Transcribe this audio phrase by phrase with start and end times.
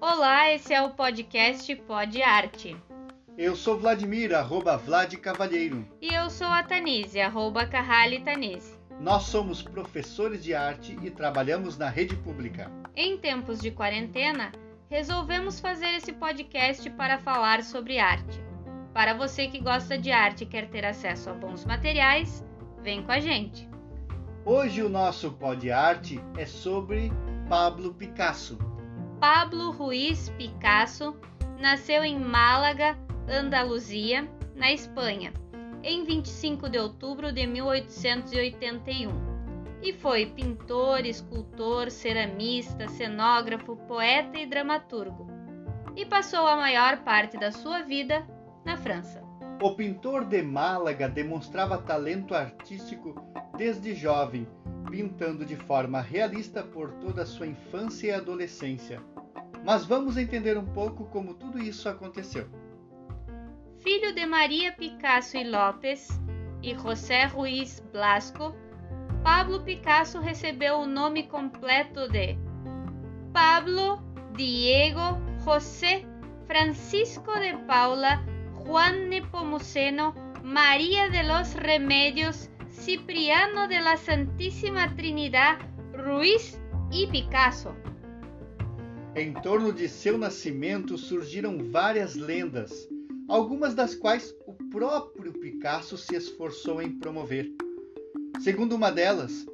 [0.00, 2.76] Olá, esse é o podcast Pod Arte.
[3.38, 5.86] Eu sou Vladimir, arroba Vlad Cavalheiro.
[6.00, 8.76] E eu sou a Tanise, arroba Carrali Tanise.
[8.98, 12.68] Nós somos professores de arte e trabalhamos na rede pública.
[12.96, 14.50] Em tempos de quarentena,
[14.90, 18.42] resolvemos fazer esse podcast para falar sobre arte.
[18.92, 22.44] Para você que gosta de arte e quer ter acesso a bons materiais,
[22.82, 23.75] vem com a gente.
[24.48, 27.10] Hoje o nosso Pod Arte é sobre
[27.48, 28.56] Pablo Picasso.
[29.18, 31.16] Pablo Ruiz Picasso
[31.58, 32.96] nasceu em Málaga,
[33.28, 35.32] Andaluzia, na Espanha,
[35.82, 39.10] em 25 de outubro de 1881.
[39.82, 45.26] E foi pintor, escultor, ceramista, cenógrafo, poeta e dramaturgo.
[45.96, 48.24] E passou a maior parte da sua vida
[48.64, 49.26] na França.
[49.60, 53.14] O pintor de Málaga demonstrava talento artístico
[53.56, 54.46] desde jovem,
[54.90, 59.02] pintando de forma realista por toda a sua infância e adolescência.
[59.64, 62.46] Mas vamos entender um pouco como tudo isso aconteceu.
[63.78, 66.08] Filho de Maria Picasso e Lopes
[66.62, 68.54] e José Ruiz Blasco,
[69.22, 72.36] Pablo Picasso recebeu o nome completo de
[73.32, 74.02] Pablo
[74.36, 76.04] Diego José
[76.46, 85.58] Francisco de Paula Juan Nepomuceno María de los Remedios Cipriano de la Santíssima Trinidad
[85.92, 86.60] Ruiz
[86.92, 87.74] e Picasso.
[89.16, 92.88] Em torno de seu nascimento surgiram várias lendas,
[93.26, 97.50] algumas das quais o próprio Picasso se esforçou em promover.
[98.40, 99.46] Segundo uma delas,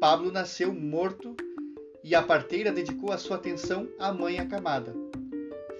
[0.00, 1.36] Pablo nasceu morto
[2.02, 4.96] e a parteira dedicou a sua atenção à mãe acamada.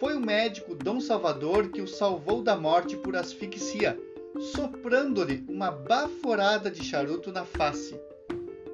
[0.00, 3.96] Foi o médico Dom Salvador que o salvou da morte por asfixia,
[4.40, 7.98] soprando-lhe uma baforada de charuto na face.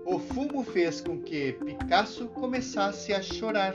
[0.04, 3.74] O fumo fez com que Picasso começasse a chorar.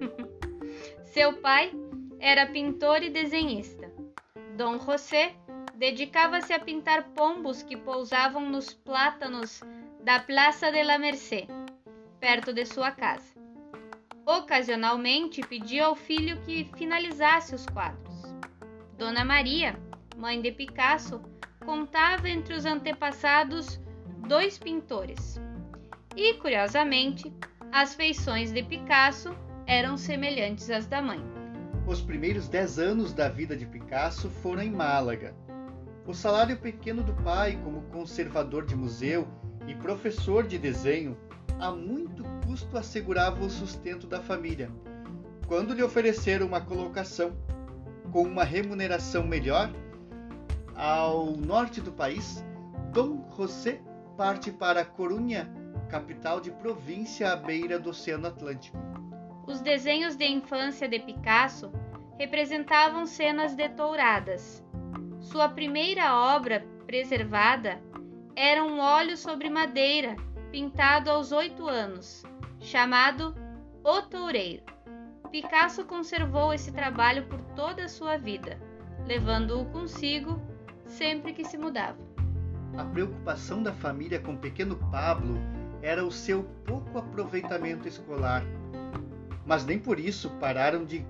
[1.04, 1.72] Seu pai
[2.20, 3.90] era pintor e desenhista.
[4.56, 5.34] Dom José
[5.74, 9.62] dedicava-se a pintar pombos que pousavam nos plátanos
[10.02, 11.46] da Praça de la Mercê,
[12.20, 13.34] perto de sua casa.
[14.26, 18.22] Ocasionalmente pedia ao filho que finalizasse os quadros.
[18.96, 19.78] Dona Maria,
[20.16, 21.20] mãe de Picasso,
[21.64, 23.80] contava entre os antepassados
[24.26, 25.40] dois pintores.
[26.16, 27.32] E, curiosamente,
[27.72, 29.34] as feições de Picasso
[29.66, 31.22] eram semelhantes às da mãe.
[31.86, 35.34] Os primeiros dez anos da vida de Picasso foram em Málaga.
[36.06, 39.26] O salário pequeno do pai, como conservador de museu
[39.66, 41.16] e professor de desenho,
[41.58, 44.70] a muito custo assegurava o sustento da família.
[45.46, 47.36] Quando lhe ofereceram uma colocação
[48.12, 49.72] com uma remuneração melhor,
[50.76, 52.44] ao norte do país,
[52.92, 53.80] Dom José
[54.16, 55.48] parte para Corunha,
[55.88, 58.78] capital de província à beira do Oceano Atlântico.
[59.46, 61.70] Os desenhos de infância de Picasso
[62.18, 64.64] representavam cenas de touradas.
[65.20, 67.80] Sua primeira obra preservada
[68.36, 70.16] era um óleo sobre madeira,
[70.50, 72.24] pintado aos oito anos,
[72.60, 73.34] chamado
[73.82, 74.62] O Toureiro.
[75.30, 78.60] Picasso conservou esse trabalho por toda a sua vida,
[79.06, 80.40] levando-o consigo
[80.98, 81.98] sempre que se mudava.
[82.76, 85.38] A preocupação da família com o pequeno Pablo
[85.82, 88.42] era o seu pouco aproveitamento escolar
[89.46, 91.04] mas nem por isso pararam de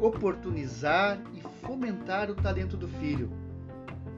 [0.00, 3.30] oportunizar e fomentar o talento do filho.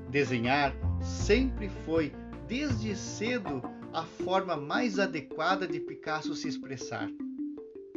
[0.08, 2.12] Desenhar sempre foi,
[2.48, 7.08] desde cedo, a forma mais adequada de Picasso se expressar.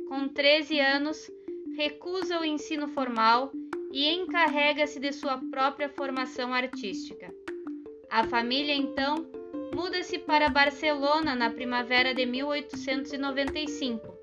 [0.07, 1.31] Com 13 anos,
[1.75, 3.51] recusa o ensino formal
[3.91, 7.33] e encarrega-se de sua própria formação artística.
[8.09, 9.27] A família então
[9.75, 14.17] muda-se para Barcelona na primavera de 1895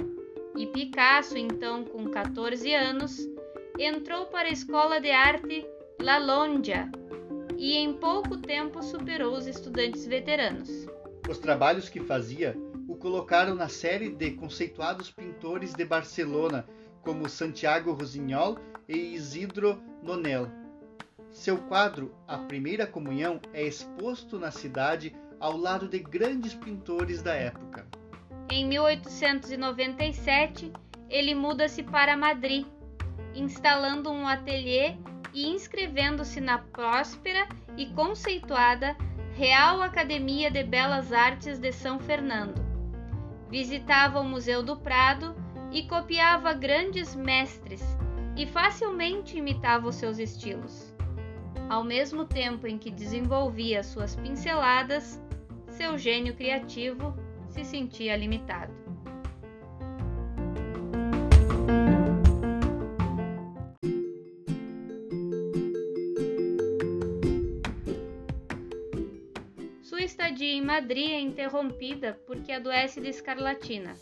[0.57, 3.19] e Picasso, então com 14 anos,
[3.79, 5.67] entrou para a escola de arte
[6.01, 6.91] La Lonja
[7.57, 10.87] e em pouco tempo superou os estudantes veteranos.
[11.29, 12.57] Os trabalhos que fazia
[12.89, 16.67] o colocaram na série de conceituados pintores de Barcelona,
[17.07, 18.59] como Santiago Rosignol
[18.89, 20.51] e Isidro Nonel.
[21.31, 27.33] Seu quadro, A Primeira Comunhão, é exposto na cidade ao lado de grandes pintores da
[27.33, 27.87] época.
[28.51, 30.73] Em 1897,
[31.09, 32.67] ele muda-se para Madrid,
[33.37, 34.97] instalando um ateliê
[35.33, 38.97] e inscrevendo-se na próspera e conceituada
[39.37, 42.67] Real Academia de Belas Artes de São Fernando.
[43.49, 47.83] Visitava o Museu do Prado e copiava grandes mestres
[48.37, 50.95] e facilmente imitava os seus estilos.
[51.69, 55.21] Ao mesmo tempo em que desenvolvia suas pinceladas,
[55.69, 57.15] seu gênio criativo
[57.49, 58.73] se sentia limitado.
[69.83, 73.95] Sua estadia em Madrid é interrompida porque adoece de escarlatina.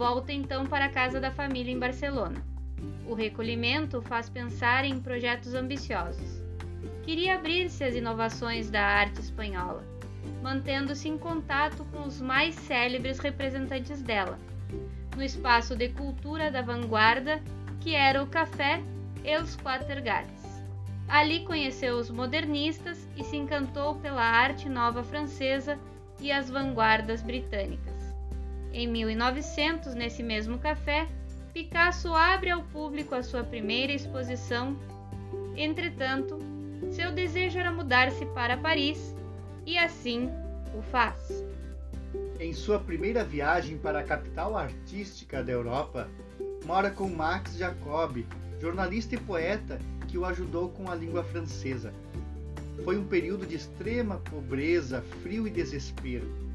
[0.00, 2.42] Volta então para a casa da família em Barcelona.
[3.06, 6.42] O recolhimento faz pensar em projetos ambiciosos.
[7.02, 9.84] Queria abrir-se às inovações da arte espanhola,
[10.42, 14.38] mantendo-se em contato com os mais célebres representantes dela,
[15.14, 17.38] no espaço de cultura da vanguarda
[17.78, 18.82] que era o Café
[19.22, 20.64] Els Quatre Gats.
[21.08, 25.78] Ali conheceu os modernistas e se encantou pela arte nova francesa
[26.18, 27.89] e as vanguardas britânicas.
[28.72, 31.08] Em 1900, nesse mesmo café,
[31.52, 34.76] Picasso abre ao público a sua primeira exposição.
[35.56, 36.38] Entretanto,
[36.92, 39.14] seu desejo era mudar-se para Paris
[39.66, 40.30] e assim
[40.78, 41.44] o faz.
[42.38, 46.08] Em sua primeira viagem para a capital artística da Europa,
[46.64, 48.24] mora com Max Jacob,
[48.60, 49.78] jornalista e poeta
[50.08, 51.92] que o ajudou com a língua francesa.
[52.84, 56.49] Foi um período de extrema pobreza, frio e desespero.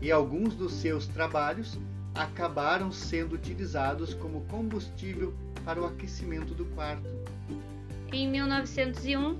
[0.00, 1.78] E alguns dos seus trabalhos
[2.14, 5.34] acabaram sendo utilizados como combustível
[5.64, 7.08] para o aquecimento do quarto.
[8.12, 9.38] Em 1901,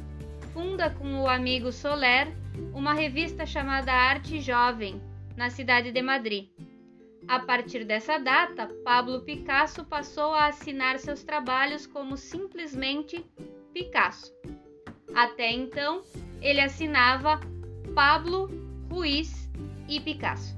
[0.53, 2.29] funda com o amigo Soler
[2.75, 5.01] uma revista chamada Arte Jovem,
[5.37, 6.49] na cidade de Madrid.
[7.27, 13.25] A partir dessa data, Pablo Picasso passou a assinar seus trabalhos como simplesmente
[13.73, 14.33] Picasso.
[15.15, 16.03] Até então,
[16.41, 17.41] ele assinava
[17.95, 18.49] Pablo
[18.91, 19.48] Ruiz
[19.89, 20.55] e Picasso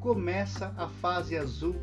[0.00, 1.74] começa a fase azul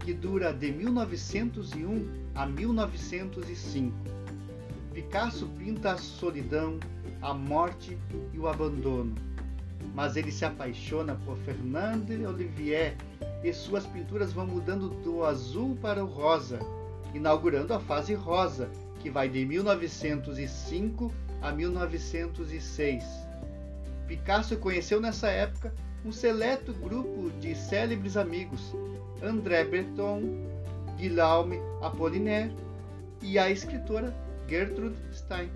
[0.00, 3.96] que dura de 1901 a 1905.
[4.92, 6.78] Picasso pinta a solidão,
[7.22, 7.96] a morte
[8.34, 9.14] e o abandono.
[9.94, 12.96] Mas ele se apaixona por Fernande Olivier
[13.42, 16.58] e suas pinturas vão mudando do azul para o rosa,
[17.14, 18.70] inaugurando a fase rosa,
[19.00, 23.04] que vai de 1905 a 1906.
[24.06, 25.72] Picasso conheceu nessa época
[26.04, 28.74] um seleto grupo de célebres amigos,
[29.22, 30.22] André Breton,
[30.96, 32.52] Guillaume Apollinaire
[33.20, 34.14] e a escritora
[34.48, 35.50] Gertrude Stein.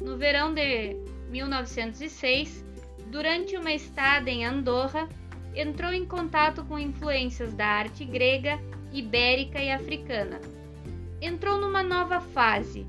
[0.00, 0.96] No verão de
[1.30, 2.64] 1906,
[3.06, 5.08] durante uma estada em Andorra,
[5.54, 8.58] entrou em contato com influências da arte grega,
[8.92, 10.40] ibérica e africana.
[11.20, 12.84] Entrou numa nova fase.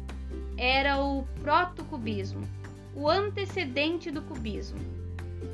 [0.57, 2.47] Era o protocubismo,
[2.95, 4.92] o antecedente do cubismo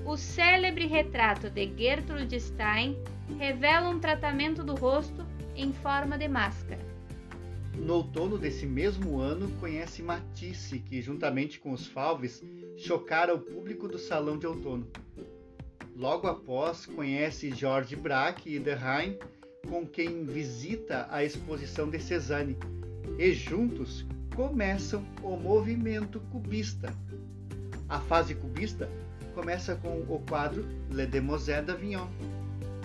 [0.10, 2.98] o célebre retrato de Gertrude Stein
[3.38, 5.24] revela um tratamento do rosto
[5.56, 6.82] em forma de máscara.
[7.76, 12.44] No outono desse mesmo ano, conhece Matisse, que, juntamente com os Falves,
[12.76, 14.88] chocara o público do Salão de Outono.
[15.96, 19.16] Logo após, conhece George Braque e Derheim,
[19.70, 22.58] com quem visita a exposição de Cézanne,
[23.20, 26.92] e juntos começam o movimento cubista.
[27.90, 28.88] A fase cubista
[29.34, 32.08] começa com o quadro Le Demoiselle d'Avignon.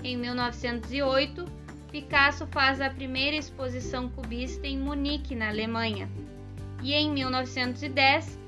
[0.02, 1.44] Em 1908,
[1.92, 6.08] Picasso faz a primeira exposição cubista em Munique, na Alemanha.
[6.82, 8.38] E em 1910,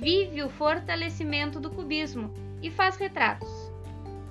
[0.00, 2.32] vive o fortalecimento do cubismo
[2.62, 3.50] e faz retratos.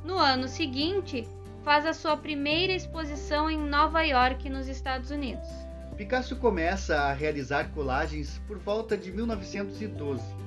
[0.06, 1.28] No ano seguinte,
[1.64, 5.48] faz a sua primeira exposição em Nova York, nos Estados Unidos.
[5.98, 10.43] Picasso começa a realizar colagens por volta de 1912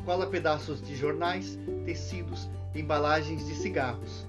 [0.00, 4.26] cola pedaços de jornais, tecidos, embalagens de cigarros.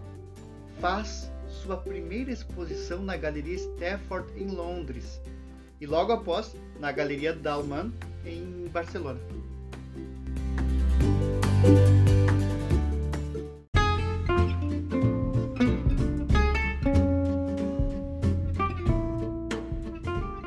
[0.80, 5.22] Faz sua primeira exposição na Galeria Stafford em Londres
[5.82, 7.92] e logo após na Galeria Dalman
[8.26, 9.20] em Barcelona.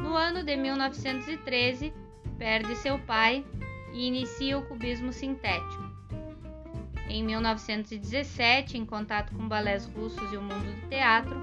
[0.03, 1.93] No ano de 1913,
[2.39, 3.45] perde seu pai
[3.93, 5.91] e inicia o cubismo sintético.
[7.09, 11.37] Em 1917, em contato com balés russos e o mundo do teatro,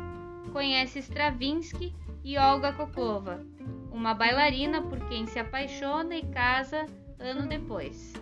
[0.52, 3.46] conhece Stravinsky e Olga Kokova,
[3.92, 6.86] uma bailarina por quem se apaixona e casa
[7.20, 8.14] ano depois.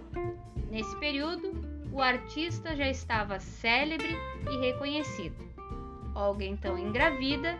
[0.69, 1.51] Nesse período,
[1.91, 4.15] o artista já estava célebre
[4.51, 5.47] e reconhecido.
[6.13, 7.57] Olga então engravida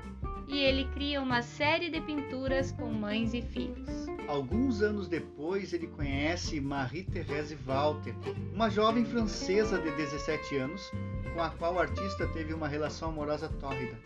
[0.47, 4.07] e ele cria uma série de pinturas com mães e filhos.
[4.27, 8.13] Alguns anos depois, ele conhece Marie-Thérèse Walter,
[8.53, 10.91] uma jovem francesa de 17 anos,
[11.34, 13.98] com a qual o artista teve uma relação amorosa tórrida.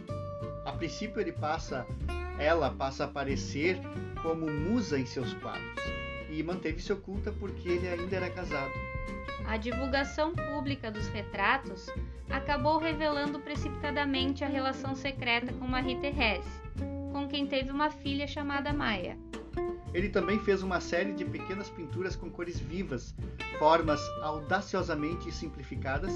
[0.64, 1.88] A princípio, ele passa,
[2.38, 3.80] ela passa a aparecer
[4.22, 5.82] como musa em seus quadros
[6.30, 8.72] e manteve-se oculta porque ele ainda era casado.
[9.48, 11.88] A divulgação pública dos retratos
[12.30, 16.48] acabou revelando precipitadamente a relação secreta com Marie-Thérèse,
[17.12, 19.18] com quem teve uma filha chamada Maia.
[19.94, 23.14] Ele também fez uma série de pequenas pinturas com cores vivas,
[23.60, 26.14] formas audaciosamente simplificadas,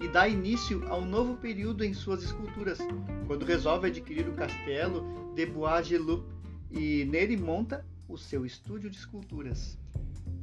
[0.00, 2.78] e dá início a um novo período em suas esculturas,
[3.26, 6.24] quando resolve adquirir o castelo de Bois-Geloup
[6.70, 9.78] e nele monta o seu estúdio de esculturas.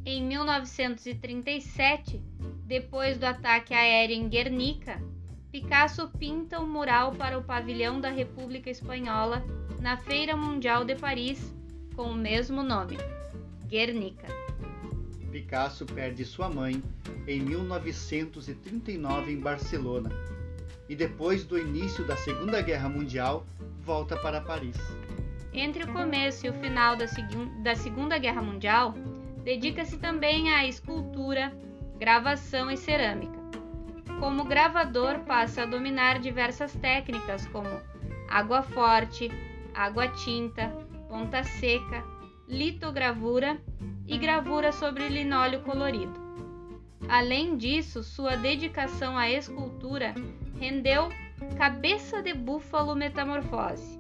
[0.06, 2.22] Em 1937,
[2.66, 5.02] depois do ataque aéreo em Guernica,
[5.52, 9.44] Picasso pinta um mural para o pavilhão da República Espanhola
[9.82, 11.57] na Feira Mundial de Paris
[11.98, 12.96] com o mesmo nome,
[13.66, 14.28] Guernica.
[15.32, 16.82] Picasso perde sua mãe
[17.28, 20.12] em 1939 em Barcelona
[20.88, 23.48] e depois do início da Segunda Guerra Mundial
[23.82, 24.78] volta para Paris.
[25.52, 27.06] Entre o começo e o final da,
[27.64, 28.94] da Segunda Guerra Mundial,
[29.44, 31.52] dedica-se também à escultura,
[31.98, 33.40] gravação e cerâmica.
[34.20, 37.70] Como gravador, passa a dominar diversas técnicas como
[38.30, 39.32] água forte,
[39.74, 40.72] água tinta,
[41.10, 42.04] ponta seca,
[42.48, 43.60] litogravura
[44.08, 46.26] e gravura sobre linóleo colorido.
[47.08, 50.14] Além disso, sua dedicação à escultura
[50.60, 51.10] rendeu
[51.58, 54.00] Cabeça de Búfalo Metamorfose.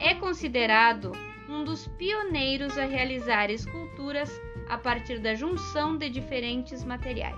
[0.00, 1.12] É considerado
[1.48, 4.30] um dos pioneiros a realizar esculturas
[4.68, 7.36] a partir da junção de diferentes materiais.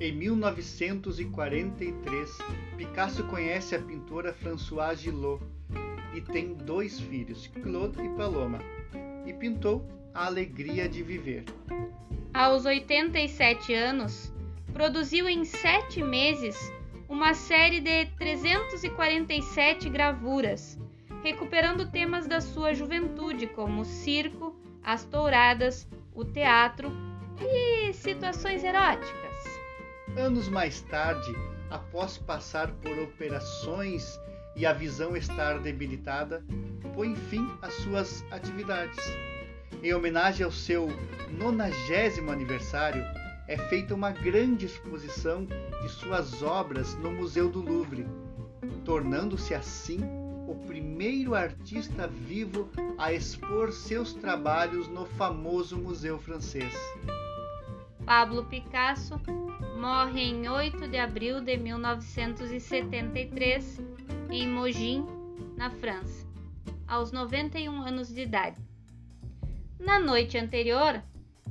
[0.00, 2.38] Em 1943,
[2.76, 5.42] Picasso conhece a pintora Françoise Gillot
[6.14, 8.60] e tem dois filhos, Claude e Paloma,
[9.26, 11.44] e pintou A Alegria de Viver.
[12.32, 14.32] Aos 87 anos,
[14.72, 16.72] produziu em sete meses
[17.08, 20.78] uma série de 347 gravuras,
[21.22, 26.92] recuperando temas da sua juventude, como o circo, as touradas, o teatro
[27.40, 29.44] e situações eróticas.
[30.16, 31.34] Anos mais tarde,
[31.70, 34.18] após passar por operações
[34.56, 36.44] e a visão estar debilitada,
[36.94, 38.98] põe fim às suas atividades.
[39.82, 40.88] Em homenagem ao seu
[41.30, 43.04] nonagésimo aniversário,
[43.46, 48.06] é feita uma grande exposição de suas obras no Museu do Louvre,
[48.84, 50.00] tornando-se assim
[50.48, 56.72] o primeiro artista vivo a expor seus trabalhos no famoso museu francês.
[58.04, 59.18] Pablo Picasso
[59.80, 63.80] morre em 8 de abril de 1973
[64.30, 65.06] em Mogin,
[65.56, 66.26] na França,
[66.86, 68.60] aos 91 anos de idade.
[69.80, 71.02] Na noite anterior,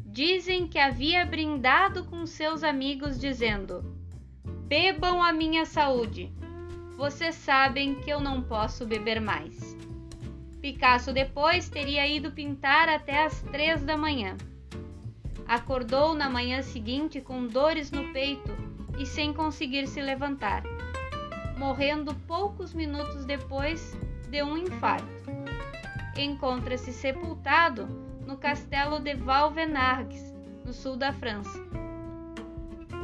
[0.06, 3.84] dizem que havia brindado com seus amigos, dizendo:
[4.68, 6.32] Bebam a minha saúde.
[6.96, 9.76] Vocês sabem que eu não posso beber mais.
[10.62, 14.38] Picasso depois teria ido pintar até as três da manhã.
[15.48, 18.52] Acordou na manhã seguinte com dores no peito
[18.98, 20.64] e sem conseguir se levantar
[21.58, 23.96] morrendo poucos minutos depois
[24.30, 25.08] de um infarto.
[26.18, 27.88] Encontra-se sepultado
[28.26, 30.34] no castelo de Valvenargues,
[30.66, 31.58] no sul da França.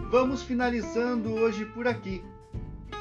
[0.09, 2.23] Vamos finalizando hoje por aqui.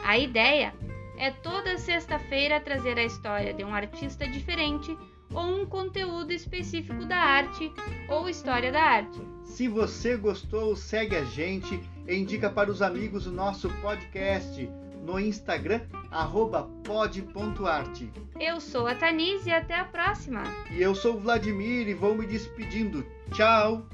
[0.05, 0.73] A ideia
[1.17, 4.97] é toda sexta-feira trazer a história de um artista diferente
[5.33, 7.73] ou um conteúdo específico da arte
[8.09, 9.21] ou história da arte.
[9.45, 14.71] Se você gostou, segue a gente e indica para os amigos o nosso podcast
[15.05, 15.81] no Instagram,
[16.85, 18.13] pod.arte.
[18.39, 20.43] Eu sou a Tanise e até a próxima.
[20.71, 23.05] E eu sou o Vladimir e vou me despedindo.
[23.33, 23.87] Tchau!